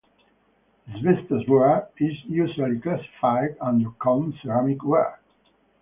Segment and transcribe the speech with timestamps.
[0.91, 5.19] Asbestos ware is usually classified under comb ceramic ware.